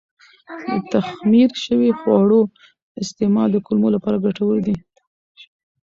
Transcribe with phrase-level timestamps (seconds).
[0.67, 2.39] د تخمیر شوي خواړو
[3.03, 4.75] استعمال د کولمو لپاره ګټور دی.